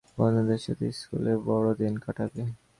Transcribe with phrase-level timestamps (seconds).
[0.17, 2.43] বন্ধুদের সাথে স্কুলে বড়দিন কাটাবে।